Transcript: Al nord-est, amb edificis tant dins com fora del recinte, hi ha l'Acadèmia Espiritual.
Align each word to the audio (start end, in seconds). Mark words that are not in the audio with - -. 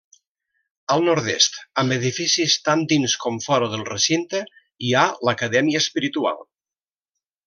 Al 0.93 1.03
nord-est, 1.07 1.57
amb 1.81 1.95
edificis 1.97 2.55
tant 2.69 2.81
dins 2.93 3.15
com 3.25 3.37
fora 3.45 3.67
del 3.77 3.83
recinte, 3.93 4.41
hi 4.87 4.95
ha 5.01 5.05
l'Acadèmia 5.29 5.83
Espiritual. 5.87 6.41